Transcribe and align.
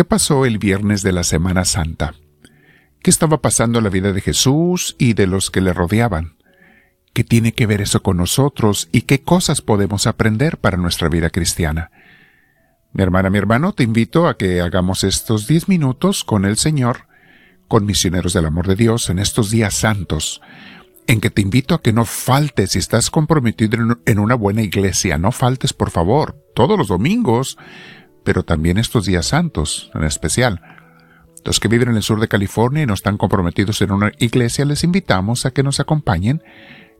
¿Qué 0.00 0.04
pasó 0.06 0.46
el 0.46 0.56
viernes 0.56 1.02
de 1.02 1.12
la 1.12 1.24
Semana 1.24 1.66
Santa? 1.66 2.14
¿Qué 3.02 3.10
estaba 3.10 3.42
pasando 3.42 3.76
en 3.76 3.84
la 3.84 3.90
vida 3.90 4.14
de 4.14 4.22
Jesús 4.22 4.96
y 4.98 5.12
de 5.12 5.26
los 5.26 5.50
que 5.50 5.60
le 5.60 5.74
rodeaban? 5.74 6.38
¿Qué 7.12 7.22
tiene 7.22 7.52
que 7.52 7.66
ver 7.66 7.82
eso 7.82 8.02
con 8.02 8.16
nosotros 8.16 8.88
y 8.92 9.02
qué 9.02 9.20
cosas 9.20 9.60
podemos 9.60 10.06
aprender 10.06 10.56
para 10.56 10.78
nuestra 10.78 11.10
vida 11.10 11.28
cristiana? 11.28 11.90
Mi 12.94 13.02
hermana, 13.02 13.28
mi 13.28 13.36
hermano, 13.36 13.74
te 13.74 13.82
invito 13.82 14.26
a 14.26 14.38
que 14.38 14.62
hagamos 14.62 15.04
estos 15.04 15.46
diez 15.46 15.68
minutos 15.68 16.24
con 16.24 16.46
el 16.46 16.56
Señor, 16.56 17.06
con 17.68 17.84
misioneros 17.84 18.32
del 18.32 18.46
amor 18.46 18.68
de 18.68 18.76
Dios 18.76 19.10
en 19.10 19.18
estos 19.18 19.50
días 19.50 19.74
santos, 19.74 20.40
en 21.08 21.20
que 21.20 21.28
te 21.28 21.42
invito 21.42 21.74
a 21.74 21.82
que 21.82 21.92
no 21.92 22.06
faltes 22.06 22.70
si 22.70 22.78
estás 22.78 23.10
comprometido 23.10 23.76
en 24.06 24.18
una 24.18 24.34
buena 24.34 24.62
iglesia, 24.62 25.18
no 25.18 25.30
faltes 25.30 25.74
por 25.74 25.90
favor, 25.90 26.42
todos 26.54 26.78
los 26.78 26.88
domingos, 26.88 27.58
pero 28.24 28.42
también 28.42 28.78
estos 28.78 29.06
días 29.06 29.26
santos 29.26 29.90
en 29.94 30.04
especial. 30.04 30.60
Los 31.44 31.58
que 31.58 31.68
viven 31.68 31.88
en 31.88 31.96
el 31.96 32.02
sur 32.02 32.20
de 32.20 32.28
California 32.28 32.82
y 32.82 32.86
no 32.86 32.94
están 32.94 33.16
comprometidos 33.16 33.80
en 33.82 33.92
una 33.92 34.12
iglesia, 34.18 34.64
les 34.64 34.84
invitamos 34.84 35.46
a 35.46 35.52
que 35.52 35.62
nos 35.62 35.80
acompañen 35.80 36.42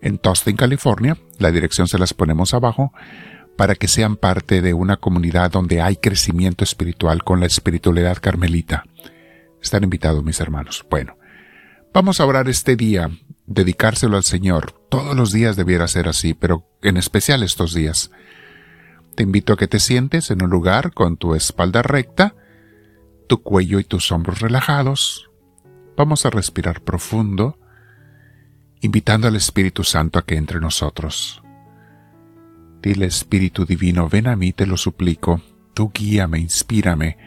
en 0.01 0.19
Tustin, 0.19 0.57
California. 0.57 1.19
La 1.39 1.51
dirección 1.51 1.89
se 1.89 1.99
las 1.99 2.15
ponemos 2.15 2.55
abajo 2.55 2.93
para 3.57 3.75
que 3.75 3.89
sean 3.89 4.17
parte 4.17 4.63
de 4.63 4.73
una 4.73 4.97
comunidad 4.97 5.51
donde 5.51 5.83
hay 5.83 5.97
crecimiento 5.97 6.65
espiritual 6.65 7.23
con 7.23 7.41
la 7.41 7.47
espiritualidad 7.47 8.17
carmelita. 8.19 8.85
Están 9.63 9.85
invitados 9.85 10.25
mis 10.25 10.41
hermanos. 10.41 10.87
Bueno, 10.89 11.19
vamos 11.93 12.21
a 12.21 12.27
orar 12.27 12.49
este 12.49 12.77
día, 12.77 13.11
dedicárselo 13.47 14.17
al 14.17 14.25
Señor. 14.25 14.73
Todos 14.89 15.15
los 15.15 15.33
días 15.33 15.57
debiera 15.57 15.87
ser 15.89 16.09
así, 16.09 16.33
pero 16.33 16.67
en 16.81 16.97
especial 16.97 17.43
estos 17.43 17.75
días. 17.75 18.11
Te 19.21 19.25
invito 19.25 19.53
a 19.53 19.57
que 19.59 19.69
te 19.69 19.81
sientes 19.81 20.31
en 20.31 20.43
un 20.43 20.49
lugar 20.49 20.95
con 20.95 21.19
tu 21.19 21.35
espalda 21.35 21.83
recta, 21.83 22.35
tu 23.29 23.43
cuello 23.43 23.79
y 23.79 23.85
tus 23.85 24.11
hombros 24.13 24.41
relajados. 24.41 25.31
Vamos 25.95 26.25
a 26.25 26.31
respirar 26.31 26.81
profundo, 26.81 27.59
invitando 28.81 29.29
al 29.29 29.37
Espíritu 29.37 29.85
Santo 29.85 30.19
a 30.19 30.25
que 30.25 30.37
entre 30.37 30.59
nosotros. 30.59 31.43
Dile 32.81 33.05
Espíritu 33.05 33.67
Divino, 33.67 34.09
ven 34.09 34.27
a 34.27 34.37
mí, 34.37 34.55
te 34.55 34.65
lo 34.65 34.79
suplico, 34.79 35.43
tú 35.75 35.93
guíame, 35.93 36.39
inspírame 36.39 37.19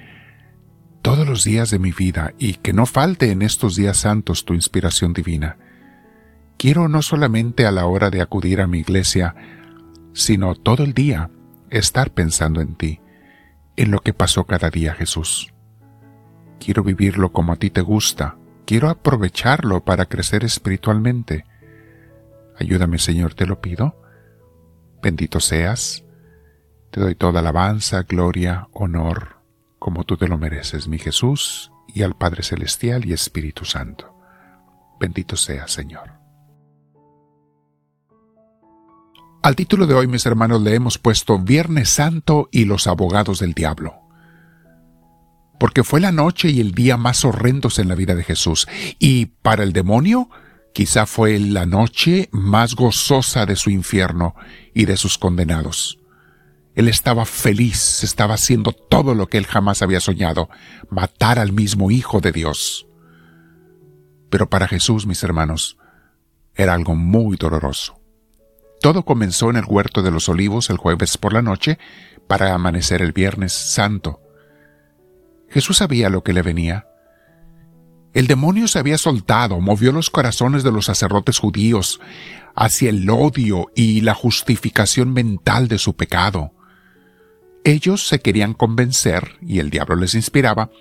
todos 1.03 1.27
los 1.27 1.43
días 1.43 1.69
de 1.69 1.77
mi 1.77 1.91
vida 1.91 2.33
y 2.39 2.55
que 2.55 2.73
no 2.73 2.87
falte 2.87 3.29
en 3.29 3.43
estos 3.43 3.75
días 3.75 3.97
santos 3.97 4.45
tu 4.45 4.55
inspiración 4.55 5.13
divina. 5.13 5.59
Quiero 6.57 6.87
no 6.87 7.03
solamente 7.03 7.67
a 7.67 7.71
la 7.71 7.85
hora 7.85 8.09
de 8.09 8.23
acudir 8.23 8.61
a 8.61 8.67
mi 8.67 8.79
iglesia, 8.79 9.35
sino 10.13 10.55
todo 10.55 10.83
el 10.83 10.95
día 10.95 11.29
estar 11.77 12.11
pensando 12.11 12.61
en 12.61 12.75
ti, 12.75 13.01
en 13.75 13.91
lo 13.91 13.99
que 13.99 14.13
pasó 14.13 14.45
cada 14.45 14.69
día, 14.69 14.93
Jesús. 14.93 15.53
Quiero 16.59 16.83
vivirlo 16.83 17.31
como 17.31 17.53
a 17.53 17.55
ti 17.57 17.69
te 17.69 17.81
gusta, 17.81 18.37
quiero 18.65 18.89
aprovecharlo 18.89 19.83
para 19.83 20.05
crecer 20.05 20.43
espiritualmente. 20.43 21.45
Ayúdame, 22.59 22.99
Señor, 22.99 23.33
te 23.33 23.45
lo 23.45 23.59
pido. 23.59 23.99
Bendito 25.01 25.39
seas. 25.39 26.03
Te 26.91 27.01
doy 27.01 27.15
toda 27.15 27.39
alabanza, 27.39 28.03
gloria, 28.03 28.67
honor, 28.71 29.37
como 29.79 30.03
tú 30.03 30.15
te 30.15 30.27
lo 30.27 30.37
mereces, 30.37 30.87
mi 30.87 30.99
Jesús, 30.99 31.71
y 31.87 32.03
al 32.03 32.15
Padre 32.15 32.43
Celestial 32.43 33.05
y 33.05 33.13
Espíritu 33.13 33.65
Santo. 33.65 34.15
Bendito 34.99 35.35
seas, 35.35 35.71
Señor. 35.71 36.22
Al 39.43 39.57
título 39.57 39.87
de 39.87 39.93
hoy, 39.93 40.07
mis 40.07 40.25
hermanos, 40.25 40.61
le 40.61 40.73
hemos 40.73 40.97
puesto 40.97 41.37
Viernes 41.37 41.89
Santo 41.89 42.47
y 42.49 42.63
los 42.63 42.87
abogados 42.87 43.39
del 43.39 43.51
diablo. 43.51 43.95
Porque 45.59 45.83
fue 45.83 45.99
la 45.99 46.13
noche 46.13 46.49
y 46.49 46.61
el 46.61 46.71
día 46.71 46.95
más 46.95 47.25
horrendos 47.25 47.77
en 47.77 47.89
la 47.89 47.95
vida 47.95 48.15
de 48.15 48.23
Jesús, 48.23 48.69
y 48.99 49.25
para 49.25 49.63
el 49.63 49.73
demonio, 49.73 50.29
quizá 50.73 51.05
fue 51.05 51.37
la 51.39 51.65
noche 51.65 52.29
más 52.31 52.73
gozosa 52.73 53.45
de 53.45 53.57
su 53.57 53.69
infierno 53.69 54.33
y 54.73 54.85
de 54.85 54.95
sus 54.95 55.17
condenados. 55.17 55.99
Él 56.73 56.87
estaba 56.87 57.25
feliz, 57.25 58.01
estaba 58.01 58.35
haciendo 58.35 58.71
todo 58.71 59.13
lo 59.13 59.27
que 59.27 59.37
él 59.37 59.45
jamás 59.45 59.81
había 59.81 59.99
soñado, 59.99 60.47
matar 60.89 61.37
al 61.37 61.51
mismo 61.51 61.91
Hijo 61.91 62.21
de 62.21 62.31
Dios. 62.31 62.87
Pero 64.29 64.49
para 64.49 64.69
Jesús, 64.69 65.05
mis 65.05 65.21
hermanos, 65.21 65.77
era 66.55 66.73
algo 66.73 66.95
muy 66.95 67.35
doloroso. 67.35 68.02
Todo 68.83 69.05
comenzó 69.05 69.49
en 69.49 69.55
el 69.55 69.63
huerto 69.65 70.01
de 70.01 70.11
los 70.11 70.27
olivos 70.27 70.69
el 70.69 70.75
jueves 70.75 71.17
por 71.17 71.31
la 71.31 71.41
noche 71.41 71.79
para 72.27 72.53
amanecer 72.53 73.01
el 73.01 73.13
viernes 73.13 73.53
santo. 73.53 74.19
Jesús 75.47 75.77
sabía 75.77 76.09
lo 76.09 76.21
que 76.21 76.33
le 76.33 76.41
venía. 76.41 76.85
El 78.13 78.27
demonio 78.27 78.67
se 78.67 78.79
había 78.79 78.97
soltado, 78.97 79.61
movió 79.61 79.93
los 79.93 80.09
corazones 80.09 80.63
de 80.63 80.73
los 80.73 80.83
sacerdotes 80.83 81.37
judíos 81.37 82.01
hacia 82.57 82.89
el 82.89 83.09
odio 83.09 83.71
y 83.73 84.01
la 84.01 84.15
justificación 84.15 85.13
mental 85.13 85.69
de 85.69 85.77
su 85.77 85.95
pecado. 85.95 86.51
Ellos 87.63 88.05
se 88.05 88.19
querían 88.19 88.53
convencer, 88.53 89.37
y 89.41 89.59
el 89.59 89.69
diablo 89.69 89.95
les 89.95 90.13
inspiraba, 90.13 90.71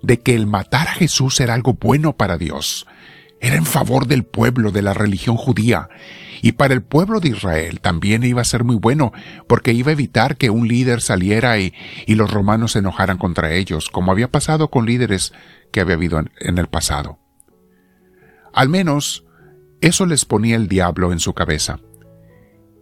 de 0.00 0.20
que 0.20 0.36
el 0.36 0.46
matar 0.46 0.86
a 0.86 0.94
Jesús 0.94 1.40
era 1.40 1.54
algo 1.54 1.74
bueno 1.74 2.16
para 2.16 2.38
Dios, 2.38 2.86
era 3.40 3.56
en 3.56 3.66
favor 3.66 4.06
del 4.06 4.24
pueblo 4.24 4.70
de 4.72 4.82
la 4.82 4.94
religión 4.94 5.36
judía, 5.36 5.88
y 6.42 6.52
para 6.52 6.74
el 6.74 6.82
pueblo 6.82 7.20
de 7.20 7.30
Israel 7.30 7.80
también 7.80 8.22
iba 8.22 8.40
a 8.40 8.44
ser 8.44 8.64
muy 8.64 8.76
bueno, 8.76 9.12
porque 9.46 9.72
iba 9.72 9.90
a 9.90 9.92
evitar 9.92 10.36
que 10.36 10.50
un 10.50 10.68
líder 10.68 11.00
saliera 11.00 11.58
y, 11.58 11.72
los 12.06 12.30
romanos 12.30 12.72
se 12.72 12.80
enojaran 12.80 13.18
contra 13.18 13.52
ellos, 13.52 13.90
como 13.90 14.12
había 14.12 14.30
pasado 14.30 14.68
con 14.70 14.86
líderes 14.86 15.32
que 15.72 15.80
había 15.80 15.94
habido 15.94 16.22
en, 16.40 16.58
el 16.58 16.66
pasado. 16.68 17.18
Al 18.52 18.68
menos, 18.68 19.24
eso 19.80 20.06
les 20.06 20.24
ponía 20.24 20.56
el 20.56 20.68
diablo 20.68 21.12
en 21.12 21.20
su 21.20 21.34
cabeza. 21.34 21.78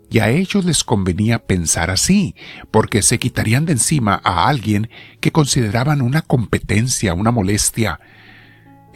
Y 0.08 0.20
a 0.20 0.30
ellos 0.30 0.64
les 0.64 0.84
convenía 0.84 1.40
pensar 1.46 1.90
así, 1.90 2.34
porque 2.70 3.02
se 3.02 3.18
quitarían 3.18 3.66
de 3.66 3.72
encima 3.72 4.20
a 4.24 4.48
alguien 4.48 4.88
que 5.20 5.32
consideraban 5.32 6.00
una 6.00 6.22
competencia, 6.22 7.12
una 7.12 7.32
molestia, 7.32 8.00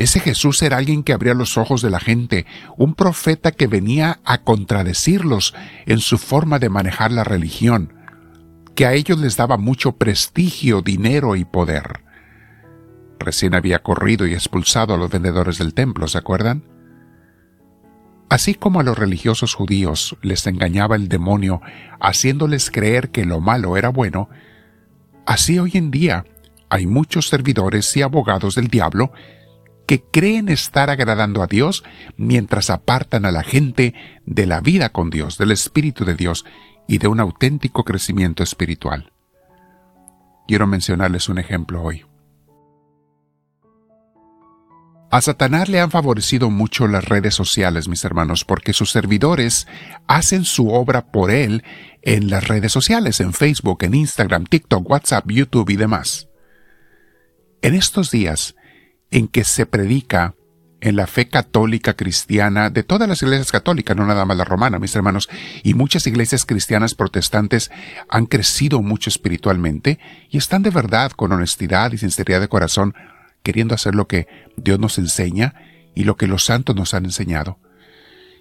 ese 0.01 0.19
Jesús 0.19 0.63
era 0.63 0.79
alguien 0.79 1.03
que 1.03 1.13
abría 1.13 1.35
los 1.35 1.59
ojos 1.59 1.83
de 1.83 1.91
la 1.91 2.01
gente, 2.01 2.47
un 2.79 2.95
profeta 2.95 3.53
que 3.53 3.67
venía 3.67 4.21
a 4.25 4.39
contradecirlos 4.45 5.55
en 5.85 5.99
su 5.99 6.17
forma 6.17 6.59
de 6.59 6.71
manejar 6.71 7.13
la 7.13 7.23
religión, 7.23 7.93
que 8.75 8.87
a 8.87 8.95
ellos 8.95 9.19
les 9.19 9.37
daba 9.37 9.59
mucho 9.59 9.93
prestigio, 9.93 10.81
dinero 10.81 11.37
y 11.37 11.45
poder. 11.45 12.01
Recién 13.19 13.55
había 13.55 13.81
corrido 13.81 14.27
y 14.27 14.33
expulsado 14.33 14.95
a 14.95 14.97
los 14.97 15.11
vendedores 15.11 15.59
del 15.59 15.75
templo, 15.75 16.09
¿se 16.09 16.17
acuerdan? 16.17 16.65
Así 18.31 18.55
como 18.55 18.81
a 18.81 18.85
los 18.85 18.97
religiosos 18.97 19.53
judíos 19.53 20.17
les 20.23 20.47
engañaba 20.47 20.97
el 20.97 21.09
demonio 21.09 21.61
haciéndoles 22.01 22.71
creer 22.71 23.11
que 23.11 23.27
lo 23.27 23.41
malo 23.41 23.77
era 23.77 23.91
bueno, 23.91 24.31
así 25.27 25.59
hoy 25.59 25.73
en 25.75 25.91
día 25.91 26.25
hay 26.71 26.87
muchos 26.87 27.29
servidores 27.29 27.95
y 27.99 28.01
abogados 28.01 28.55
del 28.55 28.69
diablo 28.69 29.13
que 29.91 30.05
creen 30.05 30.49
estar 30.49 30.89
agradando 30.89 31.43
a 31.43 31.49
Dios 31.49 31.83
mientras 32.17 32.71
apartan 32.71 33.25
a 33.25 33.33
la 33.33 33.43
gente 33.43 33.93
de 34.25 34.47
la 34.47 34.61
vida 34.61 34.91
con 34.91 35.11
Dios, 35.11 35.37
del 35.37 35.51
Espíritu 35.51 36.05
de 36.05 36.15
Dios 36.15 36.45
y 36.87 36.99
de 36.99 37.09
un 37.09 37.19
auténtico 37.19 37.83
crecimiento 37.83 38.45
espiritual. 38.45 39.13
Quiero 40.47 40.69
mencionarles 40.69 41.29
un 41.29 41.41
ejemplo 41.41 41.83
hoy. 41.83 42.05
A 45.11 45.21
Satanás 45.23 45.69
le 45.69 45.81
han 45.81 45.91
favorecido 45.91 46.51
mucho 46.51 46.87
las 46.87 47.07
redes 47.07 47.35
sociales, 47.35 47.89
mis 47.89 48.05
hermanos, 48.05 48.45
porque 48.45 48.73
sus 48.73 48.93
servidores 48.93 49.67
hacen 50.07 50.45
su 50.45 50.69
obra 50.69 51.11
por 51.11 51.33
él 51.33 51.65
en 52.03 52.31
las 52.31 52.47
redes 52.47 52.71
sociales, 52.71 53.19
en 53.19 53.33
Facebook, 53.33 53.83
en 53.83 53.95
Instagram, 53.95 54.45
TikTok, 54.45 54.89
WhatsApp, 54.89 55.29
YouTube 55.29 55.71
y 55.71 55.75
demás. 55.75 56.29
En 57.61 57.75
estos 57.75 58.13
días, 58.13 58.55
en 59.11 59.29
que 59.29 59.45
se 59.45 59.67
predica 59.67 60.35
en 60.81 60.97
la 60.97 61.07
fe 61.07 61.29
católica 61.29 61.95
cristiana 61.95 62.71
de 62.71 62.83
todas 62.83 63.09
las 63.09 63.23
iglesias 63.23 63.53
católicas, 63.53 63.97
no 63.97 64.07
nada 64.07 64.25
más 64.25 64.37
la 64.37 64.45
romana, 64.45 64.79
mis 64.79 64.97
hermanos, 64.97 65.29
y 65.63 65.75
muchas 65.75 66.07
iglesias 66.07 66.47
cristianas 66.47 66.95
protestantes 66.95 67.71
han 68.09 68.27
crecido 68.27 68.81
mucho 68.81 69.11
espiritualmente 69.11 69.99
y 70.31 70.39
están 70.39 70.63
de 70.63 70.71
verdad 70.71 71.13
con 71.13 71.33
honestidad 71.33 71.93
y 71.93 71.99
sinceridad 71.99 72.41
de 72.41 72.49
corazón 72.49 72.95
queriendo 73.43 73.75
hacer 73.75 73.95
lo 73.95 74.07
que 74.07 74.27
Dios 74.57 74.79
nos 74.79 74.99
enseña 74.99 75.55
y 75.95 76.05
lo 76.05 76.17
que 76.17 76.27
los 76.27 76.45
santos 76.45 76.77
nos 76.77 76.95
han 76.95 77.05
enseñado. 77.05 77.59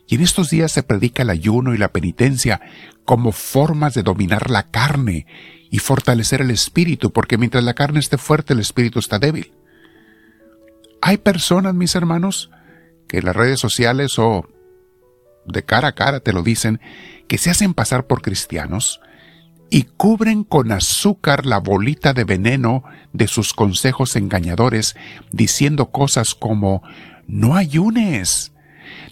Y 0.07 0.15
en 0.15 0.21
estos 0.21 0.49
días 0.49 0.71
se 0.71 0.83
predica 0.83 1.23
el 1.23 1.29
ayuno 1.29 1.73
y 1.73 1.77
la 1.77 1.91
penitencia 1.91 2.61
como 3.05 3.31
formas 3.31 3.93
de 3.93 4.03
dominar 4.03 4.49
la 4.49 4.63
carne 4.63 5.27
y 5.69 5.79
fortalecer 5.79 6.41
el 6.41 6.51
espíritu, 6.51 7.11
porque 7.11 7.37
mientras 7.37 7.63
la 7.63 7.75
carne 7.75 7.99
esté 7.99 8.17
fuerte, 8.17 8.53
el 8.53 8.59
espíritu 8.59 8.99
está 8.99 9.19
débil. 9.19 9.51
Hay 11.01 11.17
personas, 11.17 11.73
mis 11.73 11.95
hermanos, 11.95 12.49
que 13.07 13.19
en 13.19 13.25
las 13.25 13.35
redes 13.35 13.59
sociales 13.59 14.19
o 14.19 14.47
de 15.45 15.63
cara 15.63 15.89
a 15.89 15.95
cara 15.95 16.19
te 16.19 16.33
lo 16.33 16.43
dicen, 16.43 16.79
que 17.27 17.37
se 17.37 17.49
hacen 17.49 17.73
pasar 17.73 18.07
por 18.07 18.21
cristianos, 18.21 19.01
y 19.69 19.83
cubren 19.83 20.43
con 20.43 20.71
azúcar 20.71 21.45
la 21.45 21.59
bolita 21.59 22.13
de 22.13 22.23
veneno 22.23 22.83
de 23.13 23.27
sus 23.27 23.53
consejos 23.53 24.15
engañadores, 24.15 24.95
diciendo 25.31 25.91
cosas 25.91 26.33
como 26.33 26.81
no 27.27 27.55
ayunes. 27.55 28.51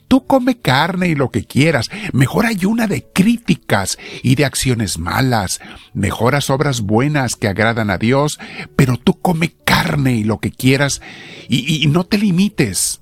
Tú 0.08 0.26
come 0.26 0.60
carne 0.60 1.10
y 1.10 1.16
lo 1.16 1.32
que 1.32 1.44
quieras, 1.44 1.88
mejor 2.14 2.46
ayuna 2.46 2.88
de 2.88 3.06
críticas 3.14 3.98
y 4.24 4.36
de 4.36 4.46
acciones 4.46 4.98
malas, 5.00 5.60
mejoras 5.94 6.50
obras 6.50 6.82
buenas 6.82 7.36
que 7.36 7.48
agradan 7.48 7.90
a 7.90 7.98
Dios, 7.98 8.40
pero 8.76 8.98
tú 8.98 9.20
come 9.20 9.54
carne 9.66 10.14
y 10.14 10.24
lo 10.24 10.40
que 10.40 10.52
quieras 10.52 11.02
y, 11.50 11.84
y 11.84 11.88
no 11.88 12.06
te 12.06 12.18
limites. 12.18 13.02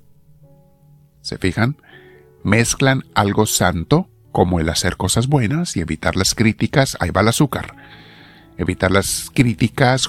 ¿Se 1.22 1.38
fijan? 1.38 1.76
Mezclan 2.42 3.04
algo 3.14 3.46
santo 3.46 4.08
como 4.36 4.60
el 4.60 4.68
hacer 4.68 4.96
cosas 4.96 5.28
buenas 5.28 5.76
y 5.76 5.80
evitar 5.80 6.14
las 6.14 6.34
críticas, 6.34 6.96
ahí 7.00 7.10
va 7.10 7.22
el 7.22 7.28
azúcar. 7.28 7.74
Evitar 8.58 8.90
las 8.90 9.30
críticas, 9.32 10.08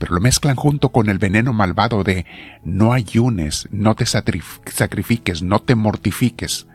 pero 0.00 0.14
lo 0.14 0.20
mezclan 0.22 0.56
junto 0.56 0.88
con 0.88 1.10
el 1.10 1.18
veneno 1.18 1.52
malvado 1.52 2.02
de 2.02 2.24
no 2.64 2.94
ayunes, 2.94 3.68
no 3.70 3.94
te 3.94 4.06
sacrifiques, 4.06 5.42
no 5.42 5.60
te 5.60 5.74
mortifiques. 5.74 6.66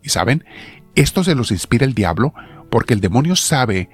Y 0.00 0.10
saben, 0.10 0.44
esto 0.94 1.24
se 1.24 1.34
los 1.34 1.50
inspira 1.50 1.84
el 1.84 1.92
diablo 1.92 2.34
porque 2.70 2.94
el 2.94 3.00
demonio 3.00 3.34
sabe 3.34 3.90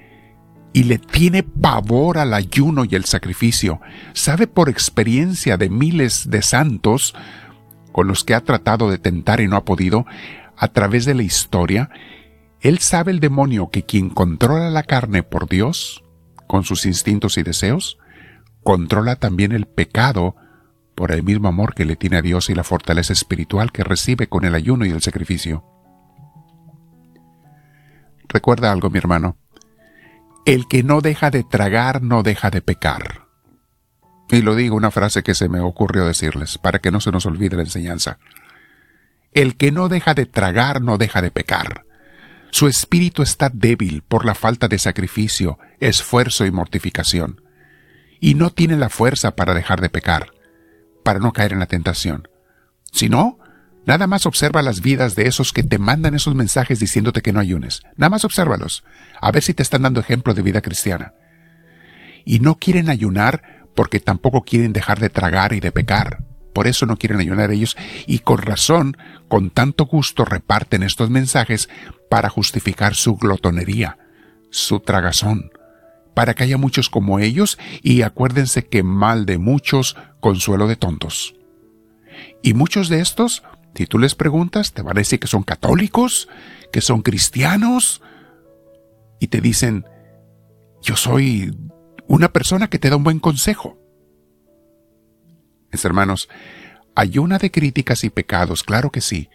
y 0.71 0.83
le 0.83 0.99
tiene 0.99 1.41
pavor 1.41 2.19
al 2.19 2.35
ayuno 2.35 2.85
y 2.85 2.93
el 2.93 3.05
sacrificio. 3.05 3.81
Sabe 4.13 4.45
por 4.45 4.69
experiencia 4.69 5.57
de 5.57 5.71
miles 5.71 6.29
de 6.29 6.43
santos 6.43 7.15
con 7.91 8.07
los 8.07 8.23
que 8.23 8.35
ha 8.35 8.41
tratado 8.41 8.91
de 8.91 8.99
tentar 8.99 9.41
y 9.41 9.47
no 9.47 9.55
ha 9.55 9.65
podido, 9.65 10.05
a 10.55 10.67
través 10.67 11.05
de 11.05 11.15
la 11.15 11.23
historia, 11.23 11.89
él 12.61 12.77
sabe 12.77 13.11
el 13.13 13.19
demonio 13.19 13.71
que 13.71 13.83
quien 13.83 14.11
controla 14.11 14.69
la 14.69 14.83
carne 14.83 15.23
por 15.23 15.49
Dios, 15.49 16.03
con 16.45 16.63
sus 16.63 16.85
instintos 16.85 17.39
y 17.39 17.43
deseos, 17.43 17.97
controla 18.63 19.17
también 19.17 19.51
el 19.51 19.65
pecado 19.65 20.35
por 20.95 21.11
el 21.11 21.23
mismo 21.23 21.47
amor 21.47 21.73
que 21.73 21.85
le 21.85 21.95
tiene 21.95 22.17
a 22.17 22.21
Dios 22.21 22.49
y 22.49 22.55
la 22.55 22.63
fortaleza 22.63 23.13
espiritual 23.13 23.71
que 23.71 23.83
recibe 23.83 24.27
con 24.27 24.45
el 24.45 24.55
ayuno 24.55 24.85
y 24.85 24.91
el 24.91 25.01
sacrificio. 25.01 25.63
Recuerda 28.27 28.71
algo, 28.71 28.89
mi 28.89 28.97
hermano. 28.97 29.37
El 30.45 30.67
que 30.67 30.83
no 30.83 31.01
deja 31.01 31.29
de 31.29 31.43
tragar 31.43 32.01
no 32.01 32.23
deja 32.23 32.49
de 32.49 32.61
pecar. 32.61 33.27
Y 34.29 34.41
lo 34.41 34.55
digo 34.55 34.75
una 34.75 34.91
frase 34.91 35.21
que 35.23 35.35
se 35.35 35.47
me 35.49 35.59
ocurrió 35.59 36.05
decirles, 36.05 36.57
para 36.57 36.79
que 36.79 36.91
no 36.91 36.99
se 36.99 37.11
nos 37.11 37.25
olvide 37.25 37.55
la 37.55 37.63
enseñanza. 37.63 38.17
El 39.33 39.55
que 39.55 39.71
no 39.71 39.89
deja 39.89 40.13
de 40.13 40.25
tragar 40.25 40.81
no 40.81 40.97
deja 40.97 41.21
de 41.21 41.31
pecar. 41.31 41.85
Su 42.51 42.67
espíritu 42.67 43.23
está 43.23 43.49
débil 43.49 44.03
por 44.03 44.25
la 44.25 44.35
falta 44.35 44.67
de 44.67 44.79
sacrificio, 44.79 45.59
esfuerzo 45.79 46.45
y 46.45 46.51
mortificación. 46.51 47.42
Y 48.23 48.35
no 48.35 48.51
tiene 48.51 48.77
la 48.77 48.87
fuerza 48.87 49.35
para 49.35 49.53
dejar 49.53 49.81
de 49.81 49.89
pecar, 49.89 50.31
para 51.03 51.19
no 51.19 51.33
caer 51.33 51.51
en 51.51 51.59
la 51.59 51.65
tentación. 51.65 52.29
Si 52.89 53.09
no, 53.09 53.37
nada 53.85 54.07
más 54.07 54.25
observa 54.25 54.61
las 54.61 54.79
vidas 54.79 55.17
de 55.17 55.27
esos 55.27 55.51
que 55.51 55.61
te 55.61 55.77
mandan 55.77 56.15
esos 56.15 56.33
mensajes 56.33 56.79
diciéndote 56.79 57.21
que 57.21 57.33
no 57.33 57.41
ayunes. 57.41 57.81
Nada 57.97 58.11
más 58.11 58.23
obsérvalos, 58.23 58.85
a 59.19 59.29
ver 59.33 59.43
si 59.43 59.53
te 59.53 59.61
están 59.61 59.81
dando 59.81 59.99
ejemplo 59.99 60.33
de 60.33 60.41
vida 60.41 60.61
cristiana. 60.61 61.15
Y 62.23 62.39
no 62.39 62.55
quieren 62.55 62.89
ayunar 62.89 63.67
porque 63.75 63.99
tampoco 63.99 64.43
quieren 64.43 64.71
dejar 64.71 65.01
de 65.01 65.09
tragar 65.09 65.51
y 65.51 65.59
de 65.59 65.73
pecar. 65.73 66.23
Por 66.53 66.67
eso 66.67 66.85
no 66.85 66.95
quieren 66.95 67.19
ayunar 67.19 67.51
ellos 67.51 67.75
y 68.07 68.19
con 68.19 68.37
razón, 68.37 68.95
con 69.27 69.49
tanto 69.49 69.85
gusto 69.85 70.23
reparten 70.23 70.83
estos 70.83 71.09
mensajes 71.09 71.67
para 72.09 72.29
justificar 72.29 72.95
su 72.95 73.17
glotonería, 73.17 73.97
su 74.49 74.79
tragazón, 74.79 75.51
para 76.13 76.33
que 76.33 76.43
haya 76.43 76.57
muchos 76.57 76.89
como 76.89 77.19
ellos 77.19 77.57
y 77.81 78.01
acuérdense 78.01 78.67
que 78.67 78.83
mal 78.83 79.25
de 79.25 79.37
muchos, 79.37 79.95
consuelo 80.19 80.67
de 80.67 80.75
tontos. 80.75 81.35
Y 82.41 82.53
muchos 82.53 82.89
de 82.89 82.99
estos, 82.99 83.43
si 83.75 83.85
tú 83.85 83.99
les 83.99 84.15
preguntas, 84.15 84.73
te 84.73 84.81
van 84.81 84.97
a 84.97 85.01
decir 85.01 85.19
que 85.19 85.27
son 85.27 85.43
católicos, 85.43 86.27
que 86.71 86.81
son 86.81 87.01
cristianos, 87.01 88.01
y 89.19 89.27
te 89.27 89.39
dicen, 89.41 89.85
yo 90.81 90.95
soy 90.95 91.57
una 92.07 92.33
persona 92.33 92.67
que 92.67 92.79
te 92.79 92.89
da 92.89 92.97
un 92.97 93.03
buen 93.03 93.19
consejo. 93.19 93.79
Mis 95.71 95.85
hermanos, 95.85 96.27
ayuna 96.93 97.37
de 97.37 97.49
críticas 97.49 98.03
y 98.03 98.09
pecados, 98.09 98.63
claro 98.63 98.91
que 98.91 99.01
sí, 99.01 99.29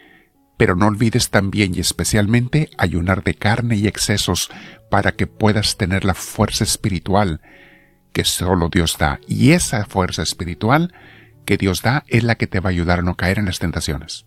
pero 0.58 0.75
no 0.75 0.87
olvides 0.88 1.31
también 1.31 1.75
y 1.75 1.81
especialmente 1.81 2.69
ayunar 2.76 3.22
de 3.22 3.34
carne 3.34 3.76
y 3.76 3.87
excesos 3.87 4.50
para 4.90 5.12
que 5.12 5.26
puedas 5.26 5.78
tener 5.78 6.05
la 6.05 6.14
fuerza 6.14 6.64
espiritual 6.64 7.40
que 8.12 8.25
solo 8.25 8.69
Dios 8.69 8.96
da. 8.99 9.20
Y 9.28 9.52
esa 9.52 9.87
fuerza 9.87 10.22
espiritual 10.22 10.93
que 11.46 11.56
Dios 11.56 11.81
da 11.81 12.05
es 12.08 12.25
la 12.25 12.34
que 12.34 12.49
te 12.49 12.60
va 12.60 12.70
a 12.70 12.72
ayudar 12.72 12.99
a 12.99 13.02
no 13.02 13.16
caer 13.16 13.38
en 13.38 13.46
las 13.46 13.60
tentaciones. 13.60 14.26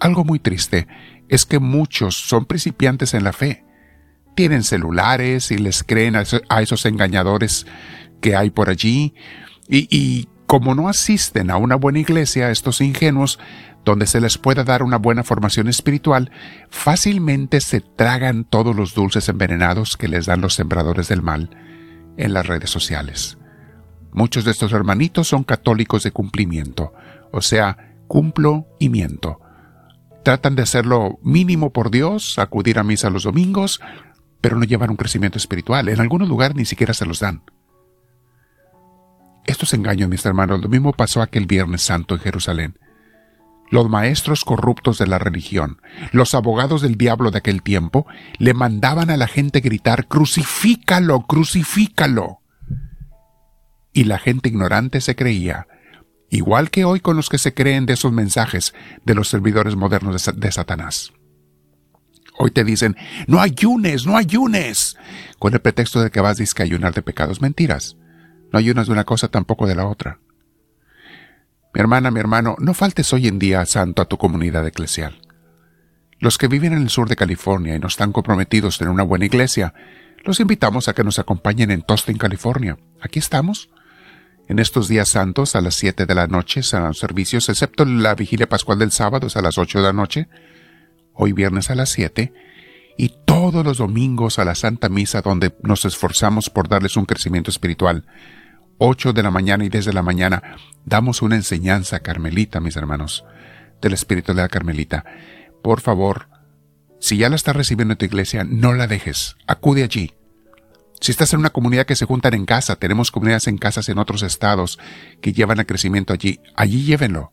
Algo 0.00 0.24
muy 0.24 0.38
triste 0.38 0.88
es 1.28 1.44
que 1.44 1.58
muchos 1.58 2.16
son 2.16 2.46
principiantes 2.46 3.12
en 3.14 3.24
la 3.24 3.34
fe. 3.34 3.64
Tienen 4.34 4.64
celulares 4.64 5.50
y 5.50 5.58
les 5.58 5.84
creen 5.84 6.16
a 6.16 6.62
esos 6.62 6.86
engañadores 6.86 7.66
que 8.22 8.34
hay 8.34 8.48
por 8.48 8.70
allí 8.70 9.14
y, 9.68 9.86
y 9.90 10.28
como 10.52 10.74
no 10.74 10.90
asisten 10.90 11.50
a 11.50 11.56
una 11.56 11.76
buena 11.76 12.00
iglesia, 12.00 12.50
estos 12.50 12.82
ingenuos, 12.82 13.38
donde 13.86 14.06
se 14.06 14.20
les 14.20 14.36
pueda 14.36 14.64
dar 14.64 14.82
una 14.82 14.98
buena 14.98 15.22
formación 15.22 15.66
espiritual, 15.66 16.30
fácilmente 16.68 17.62
se 17.62 17.80
tragan 17.80 18.44
todos 18.44 18.76
los 18.76 18.92
dulces 18.92 19.30
envenenados 19.30 19.96
que 19.96 20.08
les 20.08 20.26
dan 20.26 20.42
los 20.42 20.52
sembradores 20.52 21.08
del 21.08 21.22
mal 21.22 21.56
en 22.18 22.34
las 22.34 22.46
redes 22.46 22.68
sociales. 22.68 23.38
Muchos 24.12 24.44
de 24.44 24.50
estos 24.50 24.74
hermanitos 24.74 25.26
son 25.26 25.42
católicos 25.42 26.02
de 26.02 26.10
cumplimiento, 26.10 26.92
o 27.30 27.40
sea, 27.40 27.94
cumplo 28.06 28.66
y 28.78 28.90
miento. 28.90 29.40
Tratan 30.22 30.54
de 30.54 30.64
hacerlo 30.64 31.18
mínimo 31.22 31.72
por 31.72 31.90
Dios, 31.90 32.38
acudir 32.38 32.78
a 32.78 32.84
misa 32.84 33.08
los 33.08 33.22
domingos, 33.22 33.80
pero 34.42 34.58
no 34.58 34.64
llevan 34.64 34.90
un 34.90 34.96
crecimiento 34.96 35.38
espiritual. 35.38 35.88
En 35.88 36.02
algunos 36.02 36.28
lugares 36.28 36.58
ni 36.58 36.66
siquiera 36.66 36.92
se 36.92 37.06
los 37.06 37.20
dan. 37.20 37.40
Esto 39.46 39.64
es 39.64 39.74
engaño, 39.74 40.08
mis 40.08 40.24
hermanos. 40.24 40.60
Lo 40.60 40.68
mismo 40.68 40.92
pasó 40.92 41.20
aquel 41.20 41.46
Viernes 41.46 41.82
Santo 41.82 42.14
en 42.14 42.20
Jerusalén. 42.20 42.78
Los 43.70 43.88
maestros 43.88 44.44
corruptos 44.44 44.98
de 44.98 45.06
la 45.06 45.18
religión, 45.18 45.80
los 46.12 46.34
abogados 46.34 46.82
del 46.82 46.96
diablo 46.96 47.30
de 47.30 47.38
aquel 47.38 47.62
tiempo, 47.62 48.06
le 48.38 48.52
mandaban 48.52 49.08
a 49.08 49.16
la 49.16 49.26
gente 49.26 49.60
gritar, 49.60 50.08
crucifícalo, 50.08 51.22
crucifícalo. 51.22 52.40
Y 53.94 54.04
la 54.04 54.18
gente 54.18 54.50
ignorante 54.50 55.00
se 55.00 55.16
creía, 55.16 55.68
igual 56.28 56.70
que 56.70 56.84
hoy 56.84 57.00
con 57.00 57.16
los 57.16 57.30
que 57.30 57.38
se 57.38 57.54
creen 57.54 57.86
de 57.86 57.94
esos 57.94 58.12
mensajes 58.12 58.74
de 59.06 59.14
los 59.14 59.28
servidores 59.28 59.74
modernos 59.74 60.30
de, 60.34 60.52
Satanás. 60.52 61.12
Hoy 62.38 62.50
te 62.50 62.64
dicen, 62.64 62.96
no 63.26 63.40
ayunes, 63.40 64.06
no 64.06 64.18
ayunes, 64.18 64.98
con 65.38 65.54
el 65.54 65.60
pretexto 65.60 66.02
de 66.02 66.10
que 66.10 66.20
vas 66.20 66.38
a 66.38 66.62
ayunar 66.62 66.92
de 66.92 67.02
pecados 67.02 67.40
mentiras. 67.40 67.96
No 68.52 68.58
ayunas 68.58 68.86
de 68.86 68.92
una 68.92 69.04
cosa 69.04 69.28
tampoco 69.28 69.66
de 69.66 69.74
la 69.74 69.86
otra. 69.86 70.18
Mi 71.74 71.80
hermana, 71.80 72.10
mi 72.10 72.20
hermano, 72.20 72.54
no 72.58 72.74
faltes 72.74 73.12
hoy 73.12 73.26
en 73.26 73.38
día 73.38 73.64
santo 73.64 74.02
a 74.02 74.04
tu 74.04 74.18
comunidad 74.18 74.66
eclesial. 74.66 75.22
Los 76.18 76.36
que 76.36 76.48
viven 76.48 76.74
en 76.74 76.82
el 76.82 76.90
sur 76.90 77.08
de 77.08 77.16
California 77.16 77.74
y 77.74 77.78
no 77.78 77.88
están 77.88 78.12
comprometidos 78.12 78.80
en 78.80 78.88
una 78.88 79.02
buena 79.02 79.24
iglesia, 79.24 79.72
los 80.22 80.38
invitamos 80.38 80.86
a 80.86 80.92
que 80.92 81.02
nos 81.02 81.18
acompañen 81.18 81.70
en 81.70 81.82
Tostin, 81.82 82.18
California. 82.18 82.78
Aquí 83.00 83.18
estamos. 83.18 83.70
En 84.48 84.58
estos 84.58 84.86
días 84.86 85.08
santos, 85.08 85.56
a 85.56 85.60
las 85.62 85.74
7 85.76 86.04
de 86.04 86.14
la 86.14 86.26
noche, 86.26 86.62
serán 86.62 86.94
servicios, 86.94 87.48
excepto 87.48 87.84
la 87.86 88.14
vigilia 88.14 88.48
pascual 88.48 88.78
del 88.78 88.92
sábado, 88.92 89.28
es 89.28 89.36
a 89.36 89.42
las 89.42 89.56
8 89.56 89.78
de 89.78 89.84
la 89.84 89.92
noche. 89.92 90.28
Hoy 91.14 91.32
viernes 91.32 91.70
a 91.70 91.74
las 91.74 91.88
7 91.88 92.32
y 92.96 93.14
todos 93.24 93.64
los 93.64 93.78
domingos 93.78 94.38
a 94.38 94.44
la 94.44 94.54
Santa 94.54 94.88
Misa 94.88 95.22
donde 95.22 95.56
nos 95.62 95.84
esforzamos 95.84 96.50
por 96.50 96.68
darles 96.68 96.96
un 96.96 97.06
crecimiento 97.06 97.50
espiritual. 97.50 98.04
8 98.78 99.12
de 99.12 99.22
la 99.22 99.30
mañana 99.30 99.64
y 99.64 99.68
desde 99.68 99.92
la 99.92 100.02
mañana 100.02 100.56
damos 100.84 101.22
una 101.22 101.36
enseñanza 101.36 102.00
carmelita, 102.00 102.60
mis 102.60 102.76
hermanos, 102.76 103.24
del 103.80 103.92
Espíritu 103.92 104.34
de 104.34 104.42
la 104.42 104.48
Carmelita. 104.48 105.04
Por 105.62 105.80
favor, 105.80 106.28
si 107.00 107.16
ya 107.16 107.28
la 107.28 107.36
estás 107.36 107.56
recibiendo 107.56 107.92
en 107.92 107.98
tu 107.98 108.04
iglesia, 108.04 108.44
no 108.44 108.72
la 108.72 108.86
dejes, 108.86 109.36
acude 109.46 109.82
allí. 109.82 110.14
Si 111.00 111.10
estás 111.10 111.32
en 111.32 111.40
una 111.40 111.50
comunidad 111.50 111.84
que 111.84 111.96
se 111.96 112.06
juntan 112.06 112.34
en 112.34 112.46
casa, 112.46 112.76
tenemos 112.76 113.10
comunidades 113.10 113.48
en 113.48 113.58
casas 113.58 113.88
en 113.88 113.98
otros 113.98 114.22
estados 114.22 114.78
que 115.20 115.32
llevan 115.32 115.58
a 115.58 115.64
crecimiento 115.64 116.12
allí, 116.12 116.38
allí 116.54 116.84
llévenlo. 116.84 117.32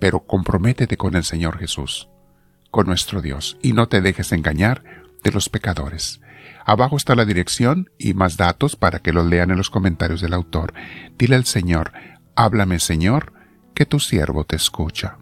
Pero 0.00 0.26
comprométete 0.26 0.96
con 0.96 1.14
el 1.14 1.22
Señor 1.22 1.58
Jesús, 1.58 2.08
con 2.72 2.86
nuestro 2.86 3.22
Dios, 3.22 3.56
y 3.62 3.74
no 3.74 3.86
te 3.86 4.00
dejes 4.00 4.32
engañar 4.32 5.03
de 5.24 5.32
los 5.32 5.48
pecadores. 5.48 6.20
Abajo 6.64 6.96
está 6.96 7.14
la 7.16 7.24
dirección 7.24 7.90
y 7.98 8.14
más 8.14 8.36
datos 8.36 8.76
para 8.76 9.00
que 9.00 9.12
los 9.12 9.26
lean 9.26 9.50
en 9.50 9.56
los 9.56 9.70
comentarios 9.70 10.20
del 10.20 10.34
autor. 10.34 10.72
Dile 11.18 11.34
al 11.34 11.44
Señor, 11.44 11.92
háblame 12.36 12.78
Señor, 12.78 13.32
que 13.74 13.86
tu 13.86 13.98
siervo 13.98 14.44
te 14.44 14.56
escucha. 14.56 15.18